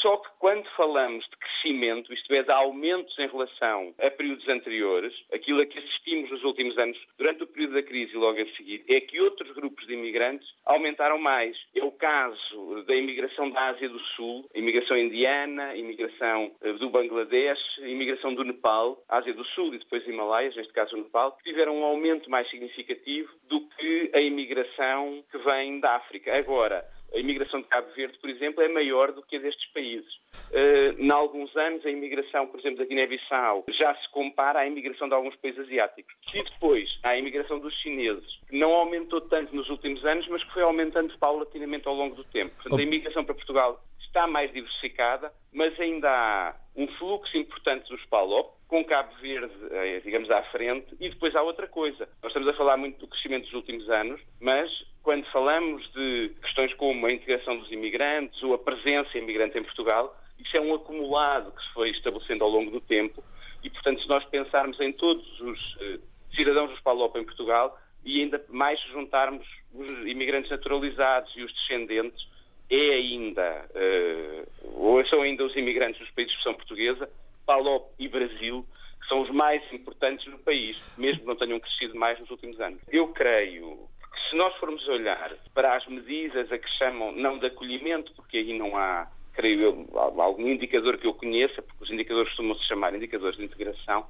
Só 0.02 0.16
que 0.16 0.28
quando 0.40 0.68
falamos 0.76 1.24
de 1.26 1.36
crescimento, 1.36 2.12
isto 2.12 2.34
é, 2.34 2.42
de 2.42 2.50
aumentos 2.50 3.16
em 3.20 3.28
relação 3.28 3.94
a 4.00 4.10
períodos 4.10 4.48
anteriores, 4.48 5.14
aquilo 5.32 5.62
a 5.62 5.66
que 5.66 5.78
assistimos 5.78 6.28
nos 6.28 6.42
últimos 6.42 6.76
anos, 6.76 6.98
durante 7.16 7.44
o 7.44 7.46
período 7.46 7.74
da 7.74 7.84
crise 7.84 8.12
e 8.12 8.16
logo 8.16 8.40
a 8.40 8.46
seguir, 8.56 8.84
é 8.88 9.00
que 9.00 9.20
outros 9.20 9.52
grupos 9.52 9.86
de 9.86 9.94
imigrantes 9.94 10.48
aumentaram 10.66 11.18
mais. 11.18 11.56
É 11.72 11.84
o 11.84 11.92
caso 11.92 12.84
da 12.84 12.96
imigração 12.96 13.48
da 13.50 13.68
Ásia 13.68 13.88
do 13.88 14.00
Sul, 14.16 14.48
imigração 14.56 14.98
indiana, 14.98 15.76
imigração 15.76 16.50
eh, 16.62 16.72
do 16.72 16.90
Bangladesh, 16.90 17.78
imigração 17.78 18.34
do 18.34 18.42
Nepal, 18.42 19.00
Ásia 19.08 19.32
do 19.32 19.44
Sul 19.44 19.72
e 19.72 19.78
depois 19.78 20.04
Himalaias, 20.04 20.56
neste 20.56 20.72
caso 20.72 20.96
o 20.96 20.98
Nepal, 20.98 21.36
que 21.36 21.44
tiveram 21.44 21.76
um 21.76 21.84
aumento 21.84 22.28
mais 22.28 22.50
significativo 22.50 23.30
do 23.44 23.60
que 23.68 24.10
a 24.14 24.20
imigração 24.20 25.22
que 25.30 25.38
vem 25.38 25.78
da 25.78 25.94
África. 25.94 26.36
Agora, 26.36 26.84
a 27.14 27.18
imigração 27.18 27.60
de 27.60 27.66
Cabo 27.68 27.88
Verde, 27.94 28.18
por 28.18 28.30
exemplo, 28.30 28.62
é 28.62 28.68
maior 28.68 29.12
do 29.12 29.22
que 29.22 29.36
a 29.36 29.38
destes 29.38 29.70
países. 29.72 30.12
Uh, 30.50 30.98
em 30.98 31.10
alguns 31.10 31.54
anos, 31.56 31.84
a 31.84 31.90
imigração, 31.90 32.46
por 32.46 32.60
exemplo, 32.60 32.78
da 32.78 32.84
Guiné-Bissau 32.84 33.64
já 33.68 33.94
se 33.96 34.10
compara 34.10 34.60
à 34.60 34.66
imigração 34.66 35.08
de 35.08 35.14
alguns 35.14 35.36
países 35.36 35.60
asiáticos. 35.60 36.14
E 36.34 36.42
depois, 36.42 36.98
há 37.02 37.12
a 37.12 37.18
imigração 37.18 37.58
dos 37.58 37.74
chineses, 37.80 38.38
que 38.48 38.56
não 38.56 38.72
aumentou 38.72 39.20
tanto 39.20 39.54
nos 39.54 39.68
últimos 39.68 40.04
anos, 40.04 40.26
mas 40.28 40.42
que 40.44 40.52
foi 40.52 40.62
aumentando 40.62 41.16
paulatinamente 41.18 41.86
ao 41.86 41.94
longo 41.94 42.16
do 42.16 42.24
tempo. 42.24 42.54
Portanto, 42.54 42.78
a 42.78 42.82
imigração 42.82 43.24
para 43.24 43.34
Portugal 43.34 43.82
está 44.12 44.26
mais 44.26 44.52
diversificada, 44.52 45.32
mas 45.52 45.78
ainda 45.80 46.08
há 46.08 46.54
um 46.76 46.86
fluxo 46.98 47.36
importante 47.36 47.88
dos 47.88 48.04
PALOP, 48.06 48.52
com 48.68 48.84
Cabo 48.84 49.14
Verde, 49.20 49.52
eh, 49.70 50.00
digamos, 50.04 50.30
à 50.30 50.42
frente, 50.44 50.94
e 51.00 51.08
depois 51.08 51.34
há 51.34 51.42
outra 51.42 51.66
coisa. 51.66 52.08
Nós 52.22 52.30
estamos 52.30 52.48
a 52.48 52.54
falar 52.54 52.76
muito 52.76 52.98
do 52.98 53.08
crescimento 53.08 53.44
dos 53.44 53.54
últimos 53.54 53.88
anos, 53.90 54.20
mas 54.40 54.70
quando 55.02 55.24
falamos 55.30 55.90
de 55.92 56.34
questões 56.42 56.72
como 56.74 57.06
a 57.06 57.12
integração 57.12 57.58
dos 57.58 57.70
imigrantes 57.70 58.42
ou 58.42 58.54
a 58.54 58.58
presença 58.58 59.18
imigrante 59.18 59.58
em 59.58 59.62
Portugal, 59.62 60.16
isso 60.38 60.56
é 60.56 60.60
um 60.60 60.74
acumulado 60.74 61.52
que 61.52 61.62
se 61.62 61.72
foi 61.72 61.90
estabelecendo 61.90 62.44
ao 62.44 62.50
longo 62.50 62.70
do 62.70 62.80
tempo 62.80 63.22
e, 63.62 63.70
portanto, 63.70 64.02
se 64.02 64.08
nós 64.08 64.24
pensarmos 64.26 64.78
em 64.80 64.92
todos 64.92 65.40
os 65.40 65.76
eh, 65.80 65.98
cidadãos 66.34 66.70
dos 66.70 66.80
PALOP 66.80 67.16
em 67.18 67.24
Portugal 67.24 67.78
e 68.04 68.22
ainda 68.22 68.44
mais 68.48 68.80
juntarmos 68.92 69.46
os 69.72 69.90
imigrantes 70.06 70.50
naturalizados 70.50 71.32
e 71.36 71.42
os 71.42 71.52
descendentes, 71.52 72.31
é 72.74 72.94
ainda, 72.94 73.66
uh, 73.74 74.82
ou 74.82 75.06
são 75.06 75.20
ainda 75.20 75.44
os 75.44 75.54
imigrantes 75.54 76.00
dos 76.00 76.10
países 76.10 76.32
de 76.32 76.38
expressão 76.38 76.54
portuguesa, 76.54 77.10
Palop 77.44 77.90
e 77.98 78.08
Brasil, 78.08 78.66
que 79.00 79.08
são 79.08 79.20
os 79.20 79.30
mais 79.30 79.62
importantes 79.72 80.26
no 80.26 80.38
país, 80.38 80.78
mesmo 80.96 81.20
que 81.20 81.26
não 81.26 81.36
tenham 81.36 81.60
crescido 81.60 81.94
mais 81.96 82.18
nos 82.18 82.30
últimos 82.30 82.58
anos. 82.60 82.80
Eu 82.88 83.08
creio 83.08 83.88
que 84.12 84.30
se 84.30 84.36
nós 84.36 84.54
formos 84.56 84.86
olhar 84.88 85.36
para 85.52 85.76
as 85.76 85.86
medidas 85.86 86.50
a 86.50 86.58
que 86.58 86.68
chamam, 86.78 87.12
não 87.12 87.38
de 87.38 87.46
acolhimento, 87.46 88.12
porque 88.14 88.38
aí 88.38 88.56
não 88.56 88.74
há, 88.76 89.06
creio 89.34 89.60
eu, 89.60 89.88
algum 89.98 90.48
indicador 90.48 90.96
que 90.96 91.06
eu 91.06 91.14
conheça, 91.14 91.60
porque 91.60 91.84
os 91.84 91.90
indicadores 91.90 92.30
costumam-se 92.30 92.66
chamar 92.66 92.94
indicadores 92.94 93.36
de 93.36 93.44
integração, 93.44 94.06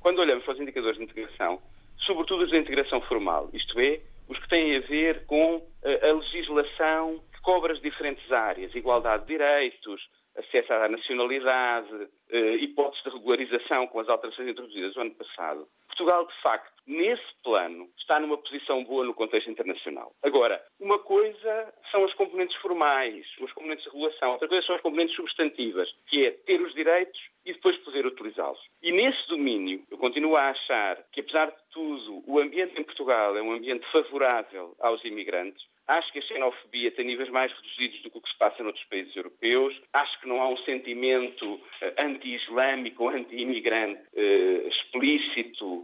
quando 0.00 0.18
olhamos 0.18 0.44
para 0.44 0.54
os 0.54 0.60
indicadores 0.60 0.98
de 0.98 1.04
integração, 1.04 1.62
sobretudo 2.04 2.44
os 2.44 2.50
de 2.50 2.58
integração 2.58 3.00
formal, 3.02 3.48
isto 3.54 3.78
é, 3.80 4.00
os 4.28 4.38
que 4.38 4.48
têm 4.48 4.76
a 4.76 4.80
ver 4.80 5.24
com 5.26 5.64
eh, 5.84 6.10
a 6.10 6.12
legislação 6.12 7.20
que 7.42 7.50
cobra 7.50 7.72
as 7.72 7.80
diferentes 7.80 8.30
áreas, 8.30 8.74
igualdade 8.74 9.26
de 9.26 9.32
direitos, 9.36 10.00
acesso 10.36 10.72
à 10.72 10.88
nacionalidade, 10.88 12.08
eh, 12.30 12.54
hipóteses 12.56 13.04
de 13.04 13.10
regularização 13.10 13.86
com 13.88 14.00
as 14.00 14.08
alterações 14.08 14.48
introduzidas 14.48 14.94
no 14.94 15.02
ano 15.02 15.14
passado. 15.14 15.68
Portugal, 15.88 16.26
de 16.26 16.40
facto, 16.40 16.81
nesse 16.86 17.22
plano, 17.42 17.88
está 17.98 18.18
numa 18.18 18.38
posição 18.38 18.84
boa 18.84 19.04
no 19.04 19.14
contexto 19.14 19.50
internacional. 19.50 20.12
Agora, 20.22 20.62
uma 20.80 20.98
coisa 20.98 21.74
são 21.90 22.04
as 22.04 22.14
componentes 22.14 22.56
formais, 22.56 23.26
as 23.42 23.52
componentes 23.52 23.84
de 23.84 23.90
regulação, 23.90 24.32
outra 24.32 24.48
coisa 24.48 24.66
são 24.66 24.76
as 24.76 24.82
componentes 24.82 25.16
substantivas, 25.16 25.88
que 26.06 26.26
é 26.26 26.30
ter 26.30 26.60
os 26.60 26.74
direitos 26.74 27.20
e 27.44 27.52
depois 27.52 27.76
poder 27.78 28.06
utilizá-los. 28.06 28.60
E 28.82 28.92
nesse 28.92 29.26
domínio, 29.28 29.82
eu 29.90 29.98
continuo 29.98 30.36
a 30.36 30.50
achar 30.50 31.02
que, 31.12 31.20
apesar 31.20 31.46
de 31.46 31.56
tudo, 31.72 32.22
o 32.26 32.38
ambiente 32.38 32.78
em 32.78 32.84
Portugal 32.84 33.36
é 33.36 33.42
um 33.42 33.52
ambiente 33.52 33.86
favorável 33.90 34.74
aos 34.80 35.04
imigrantes, 35.04 35.62
Acho 35.88 36.12
que 36.12 36.20
a 36.20 36.22
xenofobia 36.22 36.92
tem 36.92 37.04
níveis 37.04 37.28
mais 37.30 37.52
reduzidos 37.52 38.02
do 38.02 38.10
que 38.10 38.18
o 38.18 38.20
que 38.20 38.30
se 38.30 38.38
passa 38.38 38.62
noutros 38.62 38.84
países 38.84 39.14
europeus. 39.16 39.78
Acho 39.92 40.20
que 40.20 40.28
não 40.28 40.40
há 40.40 40.48
um 40.48 40.56
sentimento 40.58 41.60
eh, 41.80 41.94
anti-islâmico, 42.04 43.08
anti-imigrante 43.08 44.00
uh, 44.14 44.68
explícito 44.68 45.81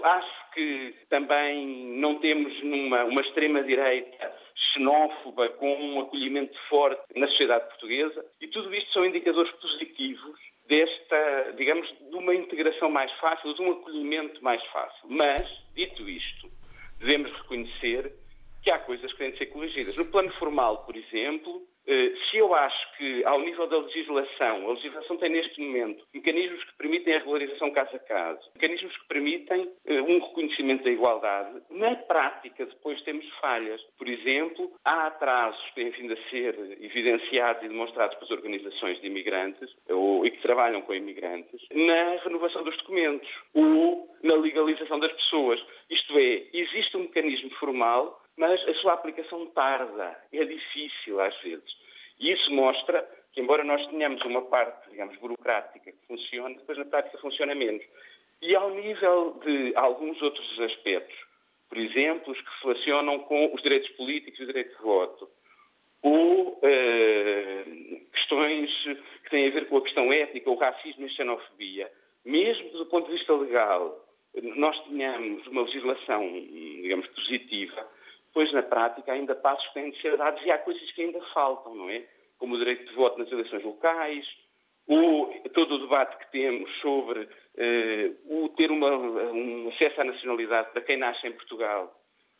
violento. 0.00 0.04
Acho 0.04 0.52
que 0.52 0.94
também 1.08 1.66
não 1.98 2.18
temos 2.18 2.62
numa, 2.62 3.04
uma 3.04 3.20
extrema-direita 3.20 4.32
xenófoba 4.72 5.48
com 5.50 5.72
um 5.74 6.00
acolhimento 6.00 6.56
forte 6.68 7.02
na 7.16 7.26
sociedade 7.28 7.66
portuguesa. 7.68 8.24
E 8.40 8.48
tudo 8.48 8.74
isto 8.74 8.92
são 8.92 9.04
indicadores 9.04 9.50
positivos 9.52 10.38
desta, 10.68 11.54
digamos, 11.56 11.88
de 11.88 12.16
uma 12.16 12.34
integração 12.34 12.90
mais 12.90 13.10
fácil, 13.18 13.54
de 13.54 13.62
um 13.62 13.72
acolhimento 13.72 14.42
mais 14.42 14.64
fácil. 14.66 15.08
Mas, 15.08 15.42
dito 15.74 16.08
isto, 16.08 16.48
devemos 16.98 17.32
reconhecer 17.32 18.12
que 18.62 18.70
há 18.70 18.78
coisas 18.78 19.10
que 19.12 19.18
têm 19.18 19.32
de 19.32 19.38
ser 19.38 19.46
corrigidas. 19.46 19.96
No 19.96 20.04
plano 20.06 20.30
formal, 20.32 20.84
por 20.84 20.96
exemplo, 20.96 21.62
se 22.30 22.36
eu 22.36 22.54
acho 22.54 22.96
que, 22.96 23.24
ao 23.24 23.40
nível 23.40 23.66
da 23.66 23.78
legislação, 23.78 24.68
a 24.68 24.72
legislação 24.72 25.16
tem 25.16 25.30
neste 25.30 25.60
momento 25.60 26.04
mecanismos 26.14 26.62
que 26.64 26.76
permitem 26.76 27.14
a 27.14 27.18
regularização 27.18 27.70
caso 27.72 27.96
a 27.96 27.98
caso, 27.98 28.40
mecanismos 28.54 28.96
que 28.96 29.08
permitem 29.08 29.68
eh, 29.86 30.00
um 30.00 30.20
reconhecimento 30.20 30.84
da 30.84 30.90
igualdade, 30.90 31.60
na 31.70 31.96
prática 31.96 32.66
depois 32.66 33.00
temos 33.02 33.26
falhas. 33.40 33.80
Por 33.98 34.08
exemplo, 34.08 34.72
há 34.84 35.08
atrasos 35.08 35.62
que 35.70 35.74
têm 35.74 35.90
vindo 35.90 36.12
a 36.12 36.30
ser 36.30 36.54
evidenciados 36.80 37.64
e 37.64 37.68
demonstrados 37.68 38.14
pelas 38.16 38.30
organizações 38.30 39.00
de 39.00 39.06
imigrantes 39.08 39.68
ou, 39.88 40.24
e 40.24 40.30
que 40.30 40.42
trabalham 40.42 40.82
com 40.82 40.94
imigrantes 40.94 41.60
na 41.72 42.16
renovação 42.22 42.62
dos 42.62 42.76
documentos 42.76 43.28
ou 43.54 44.08
na 44.22 44.34
legalização 44.36 45.00
das 45.00 45.12
pessoas. 45.12 45.60
Isto 45.90 46.18
é, 46.18 46.44
existe 46.52 46.96
um 46.96 47.00
mecanismo 47.00 47.50
formal 47.58 48.20
mas 48.40 48.58
a 48.66 48.74
sua 48.76 48.94
aplicação 48.94 49.44
tarda, 49.48 50.18
é 50.32 50.44
difícil 50.46 51.20
às 51.20 51.38
vezes. 51.42 51.79
E 52.20 52.32
isso 52.32 52.52
mostra 52.52 53.02
que, 53.32 53.40
embora 53.40 53.64
nós 53.64 53.84
tenhamos 53.86 54.22
uma 54.24 54.42
parte, 54.42 54.90
digamos, 54.90 55.16
burocrática 55.16 55.90
que 55.90 56.06
funciona, 56.06 56.54
depois 56.54 56.76
na 56.76 56.84
prática 56.84 57.18
funciona 57.18 57.54
menos. 57.54 57.82
E 58.42 58.54
ao 58.54 58.70
nível 58.70 59.40
de 59.44 59.72
alguns 59.76 60.20
outros 60.20 60.60
aspectos, 60.60 61.16
por 61.68 61.78
exemplo, 61.78 62.32
os 62.32 62.38
que 62.38 62.50
se 62.50 62.62
relacionam 62.64 63.20
com 63.20 63.54
os 63.54 63.62
direitos 63.62 63.88
políticos 63.90 64.38
e 64.38 64.42
o 64.42 64.46
direito 64.46 64.76
de 64.76 64.82
voto, 64.82 65.28
ou 66.02 66.58
uh, 66.58 68.10
questões 68.12 68.70
que 69.24 69.30
têm 69.30 69.48
a 69.48 69.50
ver 69.50 69.68
com 69.68 69.78
a 69.78 69.82
questão 69.82 70.12
étnica, 70.12 70.50
o 70.50 70.56
racismo 70.56 71.02
e 71.02 71.06
a 71.06 71.10
xenofobia, 71.10 71.90
mesmo 72.24 72.70
do 72.70 72.86
ponto 72.86 73.06
de 73.06 73.16
vista 73.16 73.34
legal, 73.34 74.06
nós 74.56 74.78
tenhamos 74.84 75.46
uma 75.46 75.62
legislação, 75.62 76.22
digamos, 76.82 77.06
positiva, 77.08 77.86
pois 78.32 78.52
na 78.52 78.62
prática 78.62 79.12
ainda 79.12 79.34
passos 79.34 79.66
que 79.68 79.74
têm 79.74 79.90
de 79.90 80.00
ser 80.00 80.16
dados 80.16 80.44
e 80.44 80.50
há 80.50 80.58
coisas 80.58 80.90
que 80.92 81.02
ainda 81.02 81.20
faltam, 81.32 81.74
não 81.74 81.90
é? 81.90 82.04
Como 82.38 82.54
o 82.54 82.58
direito 82.58 82.88
de 82.88 82.94
voto 82.94 83.18
nas 83.18 83.30
eleições 83.30 83.62
locais, 83.62 84.26
ou 84.86 85.32
todo 85.54 85.74
o 85.74 85.78
debate 85.78 86.16
que 86.18 86.32
temos 86.32 86.70
sobre 86.80 87.20
uh, 87.20 88.44
o 88.44 88.48
ter 88.50 88.70
uma, 88.70 88.90
um 88.90 89.68
acesso 89.68 90.00
à 90.00 90.04
nacionalidade 90.04 90.70
para 90.72 90.82
quem 90.82 90.96
nasce 90.96 91.26
em 91.26 91.32
Portugal 91.32 91.94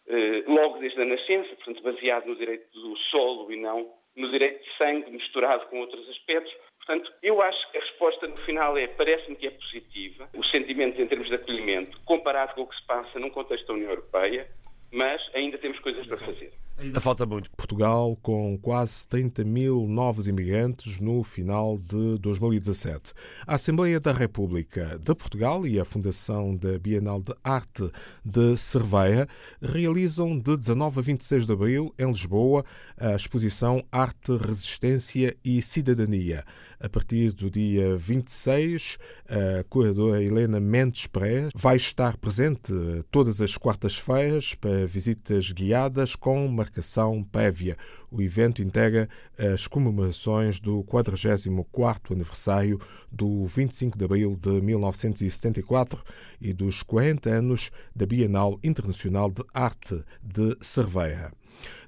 uh, 0.08 0.52
logo 0.52 0.78
desde 0.78 1.00
a 1.00 1.04
nascença, 1.04 1.54
portanto 1.56 1.82
baseado 1.82 2.26
no 2.26 2.36
direito 2.36 2.70
do 2.72 2.96
solo 2.96 3.52
e 3.52 3.56
não 3.56 3.92
no 4.16 4.30
direito 4.30 4.64
de 4.64 4.76
sangue 4.76 5.10
misturado 5.10 5.66
com 5.66 5.80
outros 5.80 6.08
aspectos. 6.08 6.52
Portanto, 6.78 7.12
eu 7.22 7.40
acho 7.40 7.70
que 7.70 7.78
a 7.78 7.80
resposta 7.80 8.26
no 8.26 8.36
final 8.38 8.76
é, 8.76 8.88
parece-me 8.88 9.36
que 9.36 9.46
é 9.46 9.50
positiva, 9.50 10.28
o 10.34 10.44
sentimento 10.46 11.00
em 11.00 11.06
termos 11.06 11.28
de 11.28 11.34
acolhimento, 11.34 12.00
comparado 12.04 12.54
com 12.54 12.62
o 12.62 12.66
que 12.66 12.74
se 12.74 12.84
passa 12.86 13.18
num 13.20 13.30
contexto 13.30 13.66
da 13.68 13.74
União 13.74 13.90
Europeia, 13.90 14.48
mas 14.92 15.20
ainda 15.34 15.58
temos 15.58 15.78
coisas 15.80 16.06
para 16.06 16.16
fazer. 16.16 16.52
Ainda 16.80 16.98
falta 16.98 17.26
muito. 17.26 17.50
Portugal 17.50 18.16
com 18.22 18.56
quase 18.56 19.06
30 19.06 19.44
mil 19.44 19.86
novos 19.86 20.26
imigrantes 20.26 20.98
no 20.98 21.22
final 21.22 21.76
de 21.76 22.16
2017. 22.18 23.12
A 23.46 23.56
Assembleia 23.56 24.00
da 24.00 24.12
República 24.12 24.98
de 24.98 25.14
Portugal 25.14 25.66
e 25.66 25.78
a 25.78 25.84
Fundação 25.84 26.56
da 26.56 26.78
Bienal 26.78 27.20
de 27.20 27.34
Arte 27.44 27.90
de 28.24 28.56
Cerveia 28.56 29.28
realizam 29.60 30.38
de 30.38 30.56
19 30.56 31.00
a 31.00 31.02
26 31.02 31.46
de 31.46 31.52
abril, 31.52 31.94
em 31.98 32.06
Lisboa, 32.06 32.64
a 32.96 33.14
exposição 33.14 33.84
Arte, 33.92 34.34
Resistência 34.38 35.36
e 35.44 35.60
Cidadania. 35.60 36.44
A 36.82 36.88
partir 36.88 37.34
do 37.34 37.50
dia 37.50 37.94
26, 37.94 38.96
a 39.28 39.64
curadora 39.64 40.22
Helena 40.24 40.58
Mendes 40.58 41.06
Pereira 41.06 41.50
vai 41.54 41.76
estar 41.76 42.16
presente 42.16 42.72
todas 43.10 43.42
as 43.42 43.54
quartas-feiras 43.58 44.54
para 44.54 44.79
visitas 44.86 45.52
guiadas 45.52 46.14
com 46.14 46.46
marcação 46.48 47.22
prévia. 47.22 47.76
O 48.10 48.20
evento 48.20 48.62
integra 48.62 49.08
as 49.38 49.66
comemorações 49.66 50.60
do 50.60 50.82
44º 50.84 52.12
aniversário 52.12 52.80
do 53.10 53.44
25 53.46 53.96
de 53.96 54.04
abril 54.04 54.36
de 54.40 54.60
1974 54.60 56.02
e 56.40 56.52
dos 56.52 56.82
40 56.82 57.30
anos 57.30 57.70
da 57.94 58.06
Bienal 58.06 58.58
Internacional 58.62 59.30
de 59.30 59.42
Arte 59.54 60.04
de 60.22 60.56
Cerveira. 60.60 61.32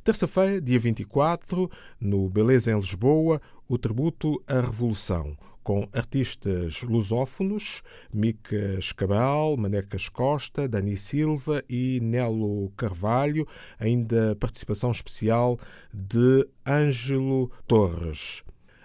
Terça-feira, 0.05 0.61
dia 0.61 0.81
24, 0.81 1.71
no 2.01 2.29
Beleza 2.29 2.73
em 2.73 2.79
Lisboa, 2.79 3.41
o 3.69 3.79
tributo 3.79 4.43
à 4.47 4.61
Revolução, 4.61 5.37
com 5.63 5.89
artistas 5.93 6.83
lusófonos, 6.83 7.83
Micas 8.13 8.93
Cabral, 8.93 9.57
Manecas 9.57 10.09
Costa, 10.09 10.69
Dani 10.69 10.97
Silva 10.97 11.63
e 11.69 12.01
Nelo 12.01 12.71
Carvalho, 12.77 13.47
ainda 13.79 14.37
participação 14.37 14.91
especial 14.91 15.59
de 15.93 16.47
Ângelo 16.67 17.51
Torres. 17.67 18.43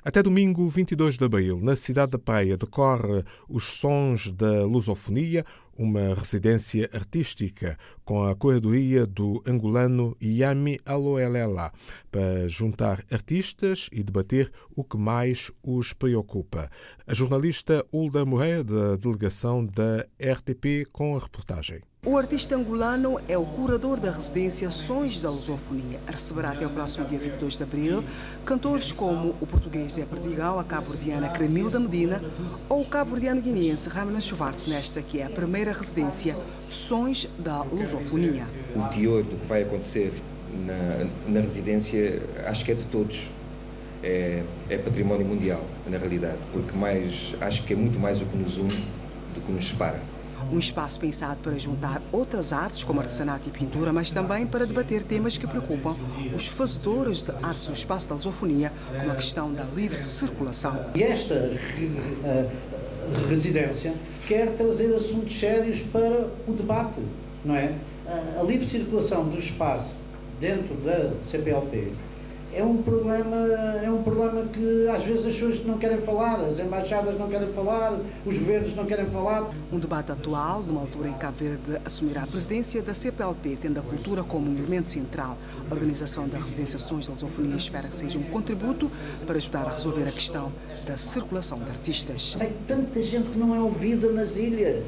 Até 0.07 0.24
domingo, 0.24 0.69
22 0.69 1.17
de 1.17 1.25
abril, 1.25 1.60
na 1.62 1.75
cidade 1.75 2.13
da 2.13 2.17
Praia, 2.17 2.55
decorre 2.55 3.25
os 3.50 3.65
Sons 3.65 4.31
da 4.31 4.63
Lusofonia, 4.63 5.46
uma 5.77 6.13
residência 6.13 6.89
artística 6.93 7.77
com 8.03 8.25
a 8.25 8.36
curadoria 8.36 9.05
do 9.05 9.43
angolano 9.46 10.17
Yami 10.22 10.79
Aloelela, 10.86 11.72
para 12.12 12.48
juntar 12.48 13.03
artistas 13.12 13.89
e 13.91 14.03
debater 14.03 14.51
o 14.75 14.84
que 14.84 14.98
mais 14.98 15.51
os 15.62 15.93
preocupa. 15.93 16.69
A 17.05 17.13
jornalista 17.13 17.86
Hulda 17.93 18.25
Moreira, 18.25 18.63
da 18.63 18.96
delegação 18.96 19.65
da 19.65 20.05
RTP, 20.19 20.86
com 20.91 21.15
a 21.15 21.19
reportagem. 21.19 21.81
O 22.06 22.16
artista 22.16 22.56
angolano 22.56 23.20
é 23.27 23.38
o 23.38 23.44
curador 23.44 24.00
da 24.00 24.12
residência 24.12 24.70
Sons 24.70 25.20
da 25.20 25.30
Lusofonia. 25.30 26.00
Receberá 26.08 26.51
até 26.51 26.66
o 26.66 26.70
próximo 26.70 27.06
dia 27.06 27.18
22 27.18 27.58
de 27.58 27.63
abril 27.63 28.04
cantores 28.46 28.92
como 28.92 29.36
o 29.42 29.48
português 29.48 29.94
Zé 29.94 30.06
Perdigão, 30.06 30.60
a 30.60 30.63
cabo-verdiana 30.63 31.27
Cremilda 31.30 31.80
Medina 31.80 32.22
ou 32.70 32.82
o 32.82 32.86
cabo-verdiano 32.86 33.42
guineense 33.42 33.89
Ramon 33.89 34.22
Schwartz, 34.22 34.68
nesta 34.68 35.01
que 35.01 35.20
é 35.20 35.25
a 35.25 35.30
primeira 35.30 35.74
residência 35.74 36.38
Sons 36.70 37.27
da 37.38 37.63
Lusofonia. 37.63 38.46
O 38.75 38.88
teor 38.89 39.24
do 39.24 39.36
que 39.36 39.48
vai 39.48 39.63
acontecer 39.63 40.13
na, 40.66 41.08
na 41.27 41.42
residência 41.42 42.22
acho 42.46 42.63
que 42.63 42.72
é 42.72 42.75
de 42.75 42.86
todos. 42.86 43.30
É, 44.04 44.44
é 44.70 44.77
património 44.77 45.25
mundial, 45.25 45.66
na 45.88 45.98
realidade, 45.98 46.38
porque 46.54 46.77
mais 46.77 47.36
acho 47.42 47.63
que 47.63 47.74
é 47.74 47.75
muito 47.75 48.00
mais 48.00 48.22
o 48.22 48.25
que 48.25 48.38
nos 48.38 48.56
une 48.56 48.70
do 49.34 49.42
que 49.44 49.51
nos 49.51 49.68
separa. 49.68 50.00
Um 50.51 50.60
espaço 50.60 51.00
pensado 51.00 51.39
para 51.44 51.58
juntar 51.58 52.01
outras 52.12 52.54
artes, 52.54 52.84
como 52.84 53.00
artesanato 53.00 53.48
e 53.48 53.51
pintura, 53.51 53.92
mas 53.92 54.12
também 54.12 54.48
para 54.48 54.66
debater 54.66 55.04
temas 55.04 55.38
que 55.38 55.46
preocupam 55.46 55.96
os 56.36 56.48
fazedores 56.48 57.22
de 57.22 57.32
artes 57.44 57.68
no 57.68 57.74
espaço 57.74 58.08
da 58.08 58.16
lusofonia, 58.16 58.72
como 58.98 59.12
a 59.12 59.16
questão 59.16 59.51
da 59.51 59.63
livre 59.63 59.98
circulação. 59.98 60.86
E 60.96 61.04
esta 61.04 61.34
uh, 61.36 63.27
residência 63.27 63.94
quer 64.27 64.56
trazer 64.56 64.94
assuntos 64.94 65.38
sérios 65.38 65.82
para 65.82 66.27
o 66.48 66.54
debate, 66.54 67.01
não 67.44 67.56
é? 67.56 67.74
A 68.39 68.44
livre 68.44 68.66
circulação 68.66 69.27
do 69.27 69.38
espaço 69.38 69.94
dentro 70.39 70.75
da 70.75 71.12
CPLP 71.22 71.92
é 72.58 72.64
um 72.64 72.82
problema 72.82 73.38
é 73.84 73.90
um 73.90 74.02
problema 74.02 74.44
que 74.48 74.88
às 74.90 75.04
vezes 75.04 75.26
as 75.26 75.34
pessoas 75.36 75.64
não 75.64 75.78
querem 75.78 76.00
falar, 76.00 76.40
as 76.42 76.58
embaixadas 76.58 77.18
não 77.18 77.30
querem 77.30 77.48
falar, 77.50 78.00
os 78.26 78.38
governos 78.38 78.76
não 78.76 78.86
querem 78.86 79.06
falar. 79.06 79.50
Um 79.72 79.78
debate 79.78 80.12
atual, 80.12 80.62
numa 80.64 80.82
altura 80.82 81.10
em 81.10 81.14
que 81.14 81.20
Cabo 81.20 81.38
Verde 81.38 81.80
assumirá 81.86 82.24
a 82.24 82.28
presidência 82.28 82.82
da 82.82 82.94
CPLP, 82.94 83.58
tendo 83.62 83.80
a 83.80 83.84
cultura 83.84 84.24
como 84.24 84.50
um 84.50 84.58
elemento 84.58 84.90
central. 84.90 85.38
A 85.70 85.74
organização 85.74 86.28
das 86.28 86.42
residências 86.42 86.86
da 86.86 86.96
lusofonia 86.96 87.56
espera 87.56 87.88
que 87.88 87.96
seja 87.96 88.18
um 88.18 88.24
contributo 88.24 88.90
para 89.26 89.38
ajudar 89.38 89.68
a 89.68 89.74
resolver 89.74 90.08
a 90.08 90.12
questão 90.12 90.52
da 90.86 90.98
circulação 90.98 91.60
de 91.60 91.70
artistas. 91.70 92.34
Tem 92.38 92.54
tanta 92.68 93.02
gente 93.04 93.30
que 93.30 93.38
não 93.38 93.56
é 93.56 93.60
ouvida 93.60 94.12
nas 94.12 94.36
ilhas 94.36 94.84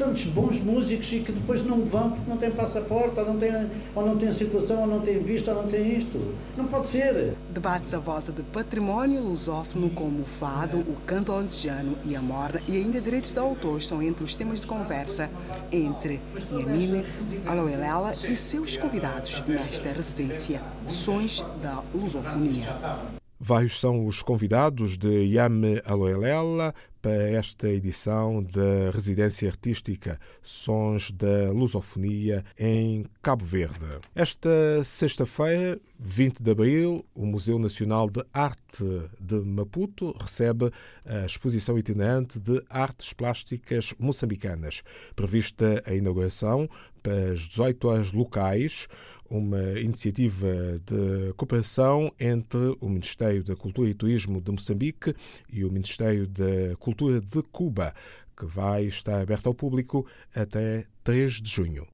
tantos 0.00 0.24
bons 0.24 0.58
músicos 0.60 1.12
e 1.12 1.20
que 1.20 1.30
depois 1.30 1.62
não 1.62 1.84
vão 1.84 2.12
porque 2.12 2.30
não 2.30 2.38
têm 2.38 2.50
passaporte, 2.50 3.20
ou 3.20 3.26
não 3.26 3.36
têm, 3.36 3.70
ou 3.94 4.06
não 4.06 4.16
têm 4.16 4.32
situação, 4.32 4.80
ou 4.80 4.86
não 4.86 5.00
têm 5.00 5.18
visto, 5.18 5.48
ou 5.48 5.54
não 5.54 5.68
têm 5.68 5.98
isto. 5.98 6.34
Não 6.56 6.66
pode 6.66 6.88
ser. 6.88 7.34
Debates 7.50 7.92
à 7.92 7.98
volta 7.98 8.32
de 8.32 8.42
património 8.42 9.22
lusófono 9.22 9.90
como 9.90 10.22
o 10.22 10.24
fado, 10.24 10.78
o 10.78 10.96
canto 11.06 11.32
alentejano 11.32 11.98
e 12.06 12.16
a 12.16 12.22
morna 12.22 12.62
e 12.66 12.78
ainda 12.78 12.98
direitos 12.98 13.34
de 13.34 13.38
autor 13.38 13.82
são 13.82 14.02
entre 14.02 14.24
os 14.24 14.34
temas 14.34 14.60
de 14.60 14.66
conversa 14.66 15.28
entre 15.70 16.18
Yamine 16.50 17.04
Aloelela 17.46 18.14
e 18.14 18.36
seus 18.36 18.78
convidados 18.78 19.42
nesta 19.46 19.92
residência 19.92 20.62
Sons 20.88 21.44
da 21.62 21.82
Lusofonia. 21.92 23.19
Vários 23.42 23.80
são 23.80 24.04
os 24.04 24.20
convidados 24.22 24.98
de 24.98 25.08
Yame 25.08 25.80
Aloelela 25.86 26.74
para 27.00 27.30
esta 27.30 27.70
edição 27.70 28.42
da 28.42 28.90
Residência 28.92 29.48
Artística 29.48 30.20
Sons 30.42 31.10
da 31.10 31.50
Lusofonia 31.50 32.44
em 32.58 33.06
Cabo 33.22 33.42
Verde. 33.42 33.86
Esta 34.14 34.84
sexta-feira, 34.84 35.80
20 35.98 36.42
de 36.42 36.50
abril, 36.50 37.02
o 37.14 37.24
Museu 37.24 37.58
Nacional 37.58 38.10
de 38.10 38.22
Arte 38.30 38.84
de 39.18 39.36
Maputo 39.36 40.14
recebe 40.20 40.70
a 41.06 41.24
exposição 41.24 41.78
itinerante 41.78 42.38
de 42.38 42.62
artes 42.68 43.14
plásticas 43.14 43.94
moçambicanas. 43.98 44.82
Prevista 45.16 45.82
a 45.86 45.94
inauguração 45.94 46.68
para 47.02 47.32
as 47.32 47.48
18 47.48 47.88
horas 47.88 48.12
locais, 48.12 48.86
uma 49.30 49.78
iniciativa 49.78 50.48
de 50.84 51.32
cooperação 51.36 52.12
entre 52.18 52.76
o 52.80 52.88
Ministério 52.88 53.44
da 53.44 53.54
Cultura 53.54 53.88
e 53.88 53.94
Turismo 53.94 54.40
de 54.40 54.50
Moçambique 54.50 55.14
e 55.48 55.64
o 55.64 55.70
Ministério 55.70 56.26
da 56.26 56.76
Cultura 56.78 57.20
de 57.20 57.42
Cuba, 57.44 57.94
que 58.36 58.44
vai 58.44 58.84
estar 58.84 59.20
aberta 59.20 59.48
ao 59.48 59.54
público 59.54 60.04
até 60.34 60.84
3 61.04 61.40
de 61.40 61.48
junho. 61.48 61.86